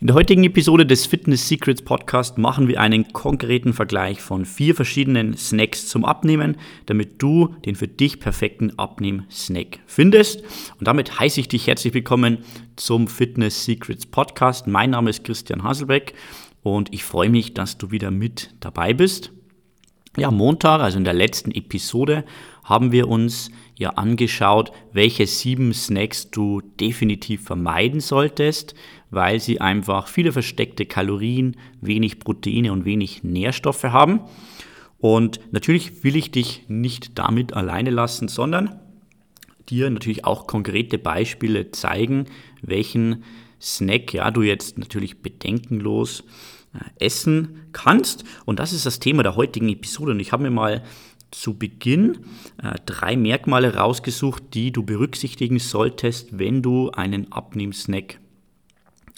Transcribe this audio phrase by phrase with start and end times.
[0.00, 4.76] In der heutigen Episode des Fitness Secrets Podcast machen wir einen konkreten Vergleich von vier
[4.76, 10.44] verschiedenen Snacks zum Abnehmen, damit du den für dich perfekten Abnehm-Snack findest.
[10.78, 12.38] Und damit heiße ich dich herzlich willkommen
[12.76, 14.68] zum Fitness Secrets Podcast.
[14.68, 16.14] Mein Name ist Christian Haselbeck
[16.62, 19.32] und ich freue mich, dass du wieder mit dabei bist.
[20.16, 22.24] Ja, Montag, also in der letzten Episode,
[22.62, 28.74] haben wir uns ja angeschaut, welche sieben Snacks du definitiv vermeiden solltest,
[29.10, 34.20] weil sie einfach viele versteckte Kalorien, wenig Proteine und wenig Nährstoffe haben.
[34.98, 38.80] Und natürlich will ich dich nicht damit alleine lassen, sondern
[39.68, 42.26] dir natürlich auch konkrete Beispiele zeigen,
[42.62, 43.22] welchen
[43.60, 46.24] Snack ja du jetzt natürlich bedenkenlos
[46.74, 48.24] äh, essen kannst.
[48.44, 50.12] Und das ist das Thema der heutigen Episode.
[50.12, 50.82] Und ich habe mir mal
[51.30, 52.18] zu Beginn
[52.62, 58.18] äh, drei Merkmale rausgesucht, die du berücksichtigen solltest, wenn du einen Abnehmsnack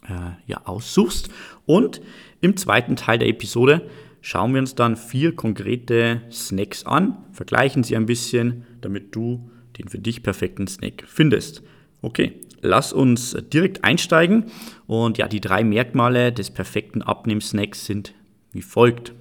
[0.09, 1.30] äh, ja, aussuchst.
[1.66, 2.01] Und
[2.41, 3.88] im zweiten Teil der Episode
[4.20, 9.88] schauen wir uns dann vier konkrete Snacks an, vergleichen sie ein bisschen, damit du den
[9.88, 11.62] für dich perfekten Snack findest.
[12.02, 14.46] Okay, lass uns direkt einsteigen.
[14.87, 18.15] Und ja, die drei Merkmale des perfekten Abnehmsnacks sind
[18.52, 19.12] wie folgt.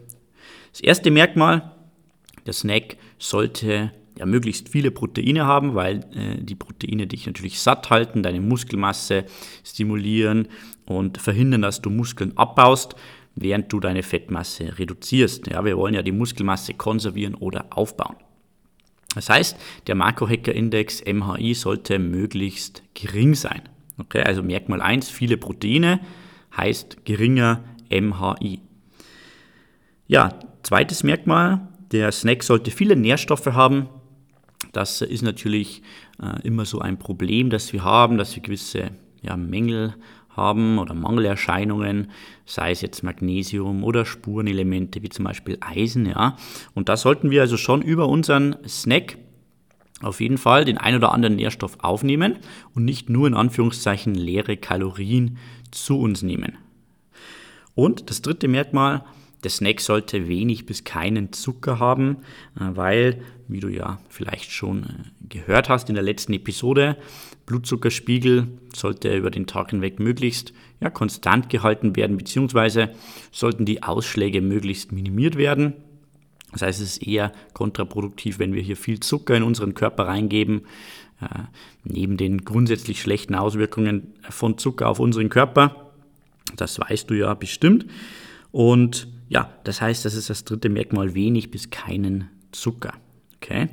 [0.72, 1.72] Das erste Merkmal,
[2.50, 7.92] der Snack sollte ja, möglichst viele Proteine haben, weil äh, die Proteine dich natürlich satt
[7.92, 9.26] halten, deine Muskelmasse
[9.64, 10.48] stimulieren
[10.88, 12.96] und verhindern, dass du Muskeln abbaust,
[13.36, 15.46] während du deine Fettmasse reduzierst.
[15.46, 18.16] Ja, wir wollen ja die Muskelmasse konservieren oder aufbauen.
[19.14, 23.62] Das heißt, der Makrohacker-Index MHI sollte möglichst gering sein.
[24.00, 26.00] Okay, also Merkmal 1, viele Proteine
[26.58, 28.62] heißt geringer MHI.
[30.08, 33.90] Ja, zweites Merkmal, der Snack sollte viele Nährstoffe haben,
[34.72, 35.82] das ist natürlich
[36.22, 39.96] äh, immer so ein Problem, das wir haben, dass wir gewisse ja, Mängel
[40.30, 42.12] haben oder Mangelerscheinungen,
[42.46, 46.06] sei es jetzt Magnesium oder Spurenelemente wie zum Beispiel Eisen.
[46.06, 46.38] Ja.
[46.74, 49.18] Und da sollten wir also schon über unseren Snack
[50.02, 52.38] auf jeden Fall den ein oder anderen Nährstoff aufnehmen
[52.74, 55.38] und nicht nur in Anführungszeichen leere Kalorien
[55.72, 56.58] zu uns nehmen.
[57.76, 59.04] Und das dritte Merkmal,
[59.44, 62.18] der Snack sollte wenig bis keinen Zucker haben,
[62.60, 64.88] äh, weil, wie du ja vielleicht schon äh,
[65.30, 66.98] gehört hast in der letzten Episode,
[67.46, 72.92] Blutzuckerspiegel sollte über den Tag hinweg möglichst ja, konstant gehalten werden, beziehungsweise
[73.32, 75.74] sollten die Ausschläge möglichst minimiert werden.
[76.52, 80.62] Das heißt, es ist eher kontraproduktiv, wenn wir hier viel Zucker in unseren Körper reingeben,
[81.22, 81.26] äh,
[81.84, 85.92] neben den grundsätzlich schlechten Auswirkungen von Zucker auf unseren Körper.
[86.56, 87.86] Das weißt du ja bestimmt.
[88.52, 92.94] Und ja, das heißt, das ist das dritte Merkmal, wenig bis keinen Zucker.
[93.36, 93.70] Okay?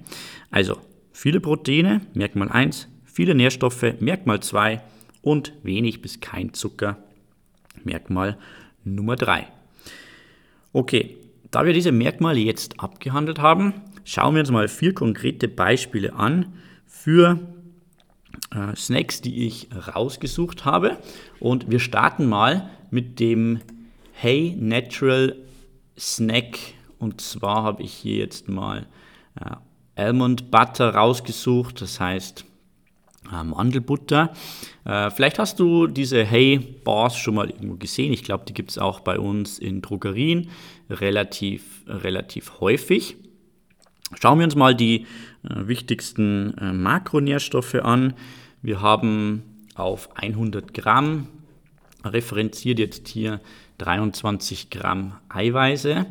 [0.51, 0.79] Also
[1.13, 4.83] viele Proteine, Merkmal 1, viele Nährstoffe, Merkmal 2
[5.23, 6.99] und wenig bis kein Zucker,
[7.85, 8.37] Merkmal
[8.85, 9.49] Nummer 3.
[10.73, 11.17] Okay,
[11.51, 13.73] da wir diese Merkmale jetzt abgehandelt haben,
[14.05, 16.53] schauen wir uns mal vier konkrete Beispiele an
[16.87, 17.39] für
[18.55, 20.99] äh, Snacks, die ich rausgesucht habe.
[21.41, 23.61] Und wir starten mal mit dem
[24.13, 25.35] Hey Natural
[25.99, 26.59] Snack.
[26.99, 28.87] Und zwar habe ich hier jetzt mal
[29.41, 29.57] äh,
[29.97, 32.45] Almond Butter rausgesucht, das heißt
[33.33, 34.33] äh, Mandelbutter.
[34.85, 38.13] Äh, vielleicht hast du diese Hey Bars schon mal irgendwo gesehen.
[38.13, 40.49] Ich glaube, die gibt es auch bei uns in Drogerien
[40.91, 43.17] relativ, relativ häufig.
[44.21, 45.07] Schauen wir uns mal die
[45.43, 48.15] äh, wichtigsten äh, Makronährstoffe an.
[48.63, 49.43] Wir haben
[49.75, 51.29] auf 100 Gramm
[52.05, 53.41] referenziert jetzt hier
[53.79, 55.91] 23 Gramm Eiweiße.
[55.91, 56.07] Äh,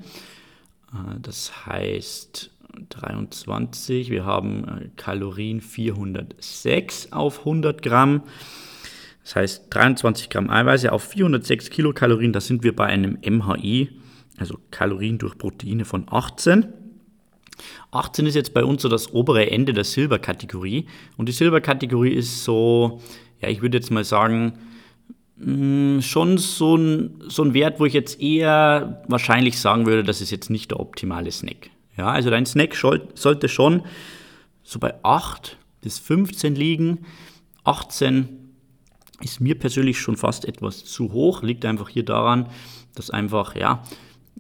[1.21, 2.51] das heißt
[2.89, 8.23] 23, wir haben äh, Kalorien 406 auf 100 Gramm.
[9.23, 13.89] Das heißt 23 Gramm Eiweiße auf 406 Kilokalorien, da sind wir bei einem MHI,
[14.37, 16.67] also Kalorien durch Proteine von 18.
[17.91, 20.87] 18 ist jetzt bei uns so das obere Ende der Silberkategorie.
[21.17, 23.01] Und die Silberkategorie ist so,
[23.41, 24.59] ja, ich würde jetzt mal sagen,
[25.37, 30.31] schon so ein, so ein Wert, wo ich jetzt eher wahrscheinlich sagen würde, das ist
[30.31, 31.69] jetzt nicht der optimale Snack.
[31.97, 33.83] Ja, also dein Snack sollte schon
[34.63, 37.05] so bei 8 bis 15 liegen.
[37.63, 38.29] 18
[39.21, 42.49] ist mir persönlich schon fast etwas zu hoch, liegt einfach hier daran,
[42.95, 43.83] dass einfach, ja,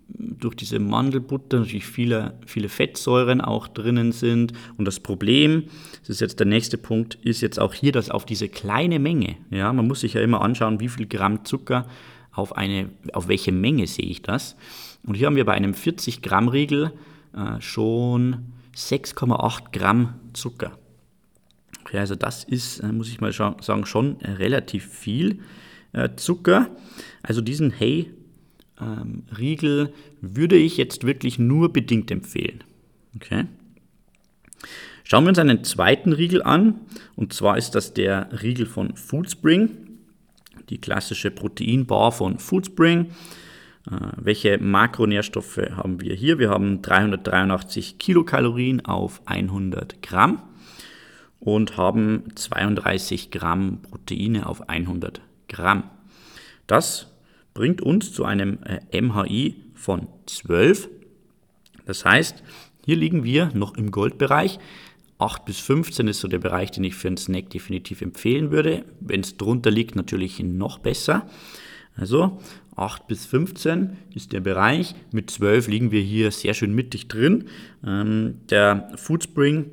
[0.07, 4.53] durch diese Mandelbutter natürlich viele, viele Fettsäuren auch drinnen sind.
[4.77, 5.65] Und das Problem,
[6.01, 9.37] das ist jetzt der nächste Punkt, ist jetzt auch hier, dass auf diese kleine Menge,
[9.49, 11.87] ja, man muss sich ja immer anschauen, wie viel Gramm Zucker
[12.31, 14.55] auf eine, auf welche Menge sehe ich das.
[15.05, 16.91] Und hier haben wir bei einem 40 Gramm Riegel
[17.33, 20.77] äh, schon 6,8 Gramm Zucker.
[21.81, 25.39] Okay, also das ist, äh, muss ich mal sagen, schon relativ viel.
[25.95, 26.69] äh, Zucker.
[27.23, 28.24] Also diesen Hey-Riegel
[28.81, 29.23] ähm,
[30.21, 32.63] würde ich jetzt wirklich nur bedingt empfehlen.
[33.15, 33.45] Okay.
[35.03, 36.81] Schauen wir uns einen zweiten Riegel an.
[37.15, 39.69] Und zwar ist das der Riegel von Foodspring.
[40.69, 43.11] Die klassische Proteinbar von Foodspring.
[43.89, 46.39] Äh, welche Makronährstoffe haben wir hier?
[46.39, 50.41] Wir haben 383 Kilokalorien auf 100 Gramm
[51.39, 55.83] und haben 32 Gramm Proteine auf 100 Gramm.
[56.65, 57.14] Das
[57.55, 60.89] bringt uns zu einem äh, MHI von 12.
[61.87, 62.43] Das heißt,
[62.85, 64.59] hier liegen wir noch im Goldbereich.
[65.17, 68.85] 8 bis 15 ist so der Bereich, den ich für einen Snack definitiv empfehlen würde.
[68.99, 71.27] Wenn es drunter liegt, natürlich noch besser.
[71.95, 72.39] Also
[72.75, 74.93] 8 bis 15 ist der Bereich.
[75.11, 77.45] Mit 12 liegen wir hier sehr schön mittig drin.
[77.85, 79.71] Ähm, der Foodspring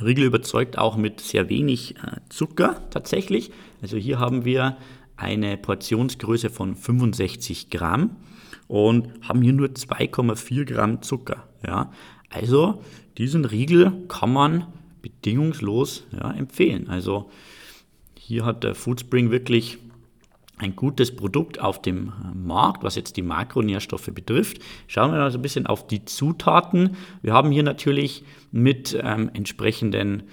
[0.00, 3.50] Riegel überzeugt auch mit sehr wenig äh, Zucker tatsächlich.
[3.82, 4.76] Also hier haben wir
[5.20, 8.16] eine Portionsgröße von 65 Gramm
[8.68, 11.48] und haben hier nur 2,4 Gramm Zucker.
[11.66, 11.92] Ja.
[12.30, 12.82] Also
[13.18, 14.66] diesen Riegel kann man
[15.02, 16.88] bedingungslos ja, empfehlen.
[16.88, 17.30] Also
[18.18, 19.78] hier hat der Foodspring wirklich
[20.58, 24.58] ein gutes Produkt auf dem äh, Markt, was jetzt die Makronährstoffe betrifft.
[24.86, 26.96] Schauen wir also ein bisschen auf die Zutaten.
[27.22, 30.24] Wir haben hier natürlich mit ähm, entsprechenden,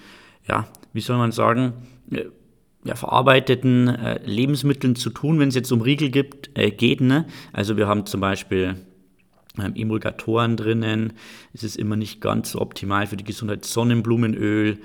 [0.48, 1.74] ja, wie soll man sagen,
[2.12, 2.26] äh,
[2.88, 7.02] ja, verarbeiteten äh, Lebensmitteln zu tun, wenn es jetzt um Riegel gibt, äh, geht.
[7.02, 7.26] Ne?
[7.52, 8.76] Also wir haben zum Beispiel
[9.60, 11.14] ähm, Emulgatoren drinnen.
[11.54, 13.66] Es ist immer nicht ganz so optimal für die Gesundheit.
[13.66, 14.80] Sonnenblumenöl,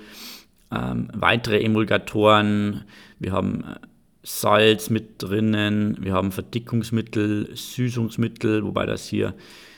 [0.73, 2.85] ähm, weitere Emulgatoren.
[3.21, 3.77] Wir haben äh,
[4.25, 9.35] Salz mit drinnen, wir haben Verdickungsmittel, Süßungsmittel, wobei das hier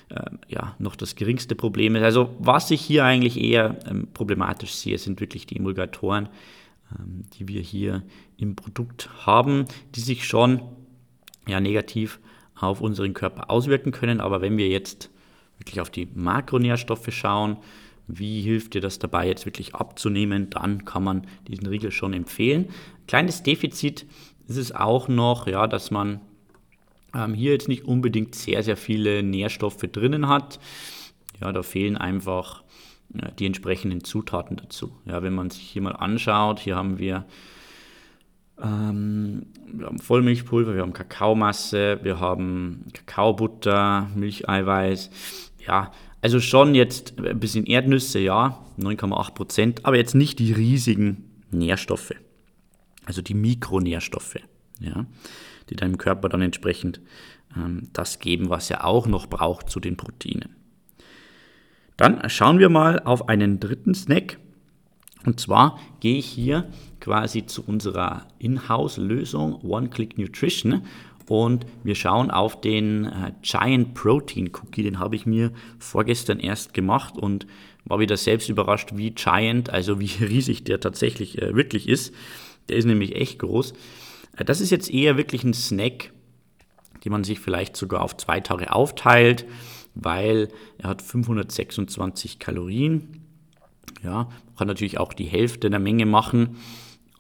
[0.09, 2.03] äh, ja, noch das geringste Problem ist.
[2.03, 6.31] Also was ich hier eigentlich eher ähm, problematisch sehe, sind wirklich die Emulgatoren, ähm,
[6.99, 8.03] die wir hier
[8.37, 9.65] im Produkt haben,
[9.95, 10.63] die sich schon
[11.47, 12.21] ja, negativ
[12.55, 14.21] auf unseren Körper auswirken können.
[14.21, 15.11] Aber wenn wir jetzt
[15.59, 17.59] wirklich auf die Makronährstoffe schauen,
[18.07, 22.69] wie hilft dir das dabei, jetzt wirklich abzunehmen, dann kann man diesen Riegel schon empfehlen.
[23.07, 24.07] Kleines Defizit
[24.47, 26.21] ist es auch noch, ja, dass man
[27.15, 30.59] ähm, hier jetzt nicht unbedingt sehr, sehr viele Nährstoffe drinnen hat.
[31.41, 32.64] Ja, da fehlen einfach
[33.39, 34.93] die entsprechenden Zutaten dazu.
[35.07, 37.25] Ja, wenn man sich hier mal anschaut, hier haben wir,
[38.61, 45.11] ähm, wir haben Vollmilchpulver, wir haben Kakaomasse, wir haben Kakaobutter, Milcheiweiß.
[45.67, 51.31] Ja, also schon jetzt ein bisschen Erdnüsse, ja, 9,8 Prozent, aber jetzt nicht die riesigen
[51.51, 52.15] Nährstoffe
[53.05, 54.39] also die Mikronährstoffe,
[54.81, 55.07] ja,
[55.71, 57.01] die deinem Körper dann entsprechend
[57.57, 60.57] ähm, das geben, was er auch noch braucht zu den Proteinen.
[61.97, 64.39] Dann schauen wir mal auf einen dritten Snack.
[65.25, 66.69] Und zwar gehe ich hier
[67.01, 70.83] quasi zu unserer Inhouse-Lösung One-Click Nutrition
[71.29, 74.83] und wir schauen auf den äh, Giant Protein Cookie.
[74.83, 77.47] Den habe ich mir vorgestern erst gemacht und
[77.85, 82.15] war wieder selbst überrascht, wie giant, also wie riesig der tatsächlich äh, wirklich ist.
[82.69, 83.73] Der ist nämlich echt groß.
[84.37, 86.13] Äh, das ist jetzt eher wirklich ein Snack,
[87.05, 89.47] den man sich vielleicht sogar auf zwei Tage aufteilt,
[89.95, 90.49] weil
[90.79, 93.21] er hat 526 Kalorien.
[94.03, 96.57] Ja, kann natürlich auch die Hälfte der Menge machen.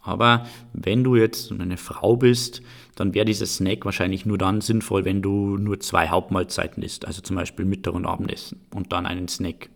[0.03, 2.63] Aber wenn du jetzt eine Frau bist,
[2.95, 7.23] dann wäre dieser Snack wahrscheinlich nur dann sinnvoll, wenn du nur zwei Hauptmahlzeiten isst, also
[7.23, 9.71] zum Beispiel Mittag und Abendessen und dann einen Snack,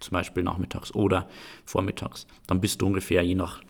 [0.00, 1.26] zum Beispiel nachmittags oder
[1.64, 2.26] vormittags.
[2.46, 3.62] Dann bist du ungefähr je nach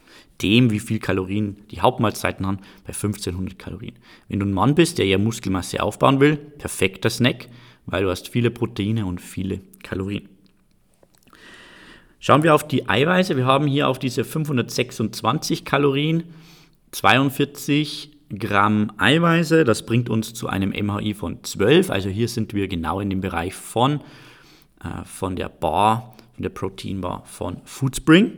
[0.43, 3.95] dem, wie viel Kalorien die Hauptmahlzeiten haben, bei 1500 Kalorien.
[4.29, 7.49] Wenn du ein Mann bist, der ja Muskelmasse aufbauen will, perfekter Snack,
[7.87, 10.29] weil du hast viele Proteine und viele Kalorien.
[12.21, 13.37] Schauen wir auf die Eiweiße.
[13.37, 16.25] Wir haben hier auf diese 526 Kalorien
[16.93, 19.65] 42 Gramm Eiweiße.
[19.65, 21.91] Das bringt uns zu einem MHI von 12.
[21.91, 24.01] Also hier sind wir genau in dem Bereich von,
[24.85, 28.33] äh, von der Bar, von der Proteinbar von Foodspring.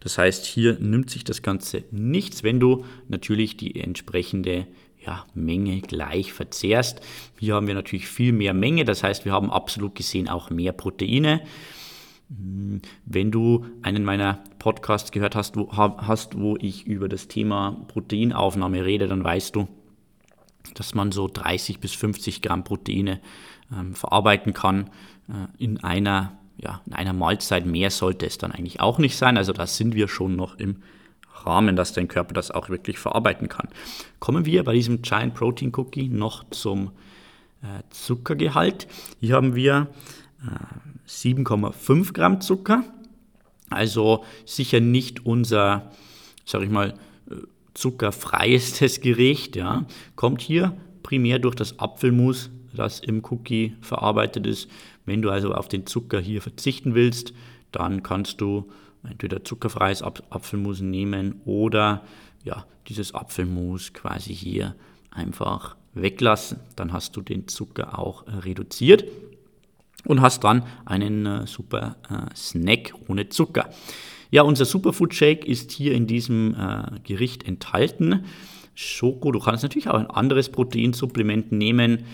[0.00, 4.66] Das heißt, hier nimmt sich das Ganze nichts, wenn du natürlich die entsprechende
[5.06, 7.00] ja, Menge gleich verzehrst.
[7.38, 10.72] Hier haben wir natürlich viel mehr Menge, das heißt, wir haben absolut gesehen auch mehr
[10.72, 11.42] Proteine.
[12.28, 17.84] Hm, wenn du einen meiner Podcasts gehört hast wo, hast, wo ich über das Thema
[17.88, 19.68] Proteinaufnahme rede, dann weißt du,
[20.74, 23.20] dass man so 30 bis 50 Gramm Proteine
[23.72, 24.90] ähm, verarbeiten kann
[25.28, 29.36] äh, in einer ja, in einer Mahlzeit mehr sollte es dann eigentlich auch nicht sein.
[29.36, 30.82] Also da sind wir schon noch im
[31.34, 33.68] Rahmen, dass dein Körper das auch wirklich verarbeiten kann.
[34.18, 36.92] Kommen wir bei diesem Giant Protein Cookie noch zum
[37.62, 38.86] äh, Zuckergehalt.
[39.20, 39.88] Hier haben wir
[40.42, 42.84] äh, 7,5 Gramm Zucker.
[43.70, 45.90] Also sicher nicht unser,
[46.44, 46.94] sag ich mal,
[47.30, 47.34] äh,
[47.74, 49.56] zuckerfreiestes Gericht.
[49.56, 49.86] Ja.
[50.16, 54.68] Kommt hier primär durch das Apfelmus, das im Cookie verarbeitet ist.
[55.06, 57.34] Wenn du also auf den Zucker hier verzichten willst,
[57.72, 58.70] dann kannst du
[59.08, 62.04] entweder zuckerfreies Apfelmus nehmen oder
[62.44, 64.74] ja, dieses Apfelmus quasi hier
[65.10, 66.58] einfach weglassen.
[66.76, 69.04] Dann hast du den Zucker auch reduziert
[70.04, 73.70] und hast dann einen äh, super äh, Snack ohne Zucker.
[74.30, 78.24] Ja, unser Superfood Shake ist hier in diesem äh, Gericht enthalten.
[78.74, 82.04] Schoko, du kannst natürlich auch ein anderes Proteinsupplement nehmen,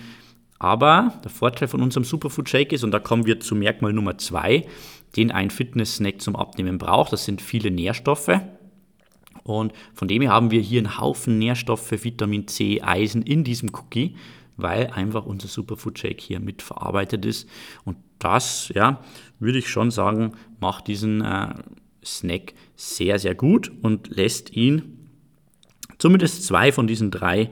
[0.59, 4.19] aber der Vorteil von unserem Superfood Shake ist, und da kommen wir zu Merkmal Nummer
[4.19, 4.67] zwei,
[5.15, 7.13] den ein Fitness-Snack zum Abnehmen braucht.
[7.13, 8.39] Das sind viele Nährstoffe.
[9.43, 13.69] Und von dem her haben wir hier einen Haufen Nährstoffe, Vitamin C, Eisen in diesem
[13.73, 14.15] Cookie,
[14.57, 17.49] weil einfach unser Superfood Shake hier mitverarbeitet ist.
[17.83, 19.03] Und das, ja,
[19.39, 21.55] würde ich schon sagen, macht diesen äh,
[22.05, 25.09] Snack sehr, sehr gut und lässt ihn
[25.97, 27.51] zumindest zwei von diesen drei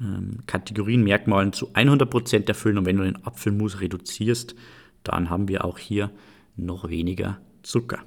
[0.00, 2.78] ähm, Kategorien, Merkmalen zu 100% erfüllen.
[2.78, 4.54] Und wenn du den Apfelmus reduzierst,
[5.04, 6.10] dann haben wir auch hier
[6.56, 8.04] noch weniger Zucker.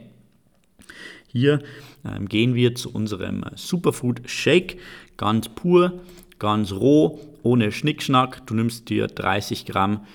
[1.28, 1.60] Hier
[2.04, 4.78] ähm, gehen wir zu unserem Superfood Shake,
[5.18, 6.00] ganz pur,
[6.38, 8.46] ganz roh, ohne Schnickschnack.
[8.46, 10.06] Du nimmst dir 30 Gramm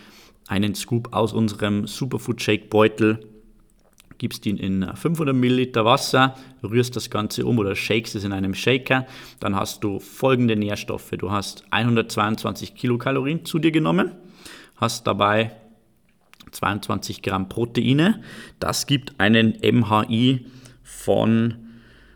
[0.47, 3.19] einen Scoop aus unserem Superfood Shake Beutel
[4.17, 8.53] gibst ihn in 500 Milliliter Wasser, rührst das Ganze um oder shakes es in einem
[8.53, 9.05] Shaker.
[9.39, 11.11] Dann hast du folgende Nährstoffe.
[11.11, 14.11] Du hast 122 Kilokalorien zu dir genommen,
[14.75, 15.55] hast dabei
[16.51, 18.23] 22 Gramm Proteine.
[18.59, 20.45] Das gibt einen MHI
[20.83, 21.55] von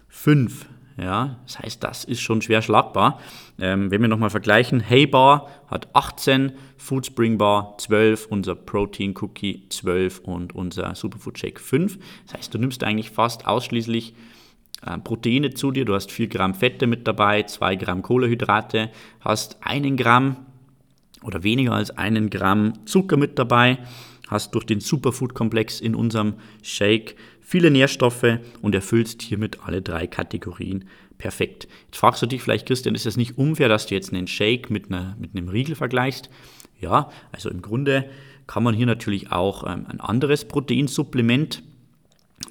[0.07, 0.67] 5.
[1.01, 3.19] Ja, das heißt, das ist schon schwer schlagbar.
[3.59, 9.15] Ähm, wenn wir nochmal vergleichen, Hey Bar hat 18, Food Spring Bar 12, unser Protein
[9.19, 11.97] Cookie 12 und unser Superfood Shake 5.
[12.25, 14.13] Das heißt, du nimmst eigentlich fast ausschließlich
[14.85, 15.85] äh, Proteine zu dir.
[15.85, 18.91] Du hast 4 Gramm Fette mit dabei, 2 Gramm Kohlenhydrate,
[19.21, 20.45] hast 1 Gramm
[21.23, 23.79] oder weniger als 1 Gramm Zucker mit dabei,
[24.27, 27.15] hast durch den Superfood-Komplex in unserem Shake
[27.51, 30.85] viele Nährstoffe und erfüllst hiermit alle drei Kategorien
[31.17, 31.67] perfekt.
[31.87, 34.69] Jetzt fragst du dich vielleicht, Christian, ist das nicht unfair, dass du jetzt einen Shake
[34.69, 36.29] mit, einer, mit einem Riegel vergleichst?
[36.79, 38.09] Ja, also im Grunde
[38.47, 41.61] kann man hier natürlich auch ähm, ein anderes Proteinsupplement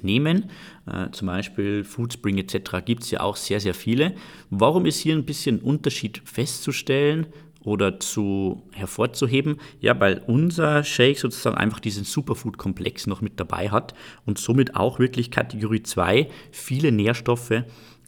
[0.02, 0.50] nehmen.
[0.86, 2.84] Äh, zum Beispiel Foodspring etc.
[2.84, 4.14] gibt es ja auch sehr, sehr viele.
[4.50, 7.26] Warum ist hier ein bisschen Unterschied festzustellen
[7.62, 9.56] oder zu hervorzuheben?
[9.80, 13.94] Ja, weil unser Shake sozusagen einfach diesen Superfood-Komplex noch mit dabei hat
[14.26, 17.64] und somit auch wirklich Kategorie 2 viele Nährstoffe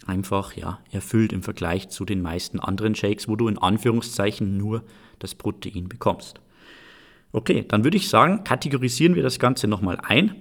[0.07, 4.83] einfach ja, erfüllt im Vergleich zu den meisten anderen Shakes, wo du in Anführungszeichen nur
[5.19, 6.41] das Protein bekommst.
[7.33, 10.35] Okay, dann würde ich sagen, kategorisieren wir das Ganze nochmal ein.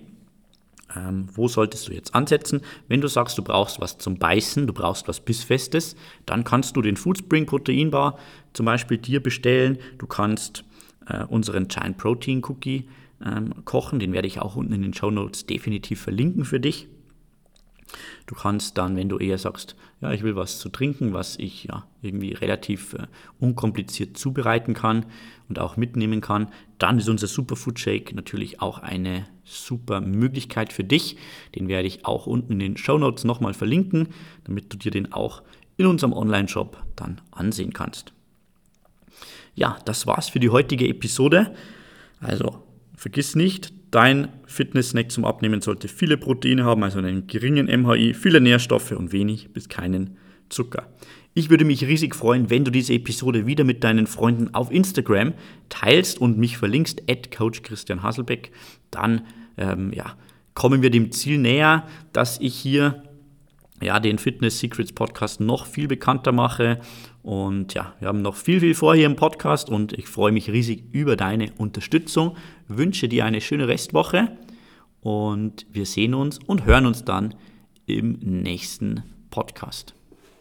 [0.96, 2.62] Ähm, wo solltest du jetzt ansetzen?
[2.88, 5.96] Wenn du sagst, du brauchst was zum Beißen, du brauchst was Bissfestes,
[6.26, 8.18] dann kannst du den Foodspring Protein Bar
[8.54, 9.78] zum Beispiel dir bestellen.
[9.98, 10.66] Du kannst
[11.08, 12.90] äh, unseren Giant Protein Cookie
[13.24, 16.88] ähm, kochen, den werde ich auch unten in den Show Notes definitiv verlinken für dich.
[18.26, 21.66] Du kannst dann, wenn du eher sagst, ja, ich will was zu trinken, was ich
[21.66, 23.08] ja irgendwie relativ äh,
[23.40, 25.06] unkompliziert zubereiten kann
[25.52, 30.86] und auch mitnehmen kann, dann ist unser Superfood Shake natürlich auch eine super Möglichkeit für
[30.86, 31.18] dich.
[31.56, 34.08] Den werde ich auch unten in den Show Notes nochmal verlinken,
[34.46, 35.44] damit du dir den auch
[35.76, 38.14] in unserem Online-Shop dann ansehen kannst.
[39.54, 41.54] Ja, das war's für die heutige Episode.
[42.22, 42.64] Also
[42.96, 48.40] vergiss nicht, Dein Fitness-Snack zum Abnehmen sollte viele Proteine haben, also einen geringen MHI, viele
[48.40, 50.16] Nährstoffe und wenig bis keinen
[50.48, 50.88] Zucker.
[51.34, 55.34] Ich würde mich riesig freuen, wenn du diese Episode wieder mit deinen Freunden auf Instagram
[55.70, 58.52] teilst und mich verlinkst, at Coach Christian Hasselbeck.
[58.92, 59.22] Dann
[59.58, 60.18] ähm, ja,
[60.56, 63.04] kommen wir dem Ziel näher, dass ich hier
[63.82, 66.80] ja, den Fitness Secrets Podcast noch viel bekannter mache.
[67.24, 70.50] Und ja, wir haben noch viel, viel vor hier im Podcast und ich freue mich
[70.50, 72.36] riesig über deine Unterstützung.
[72.68, 74.38] Wünsche dir eine schöne Restwoche
[75.02, 77.36] und wir sehen uns und hören uns dann
[77.86, 79.96] im nächsten Podcast.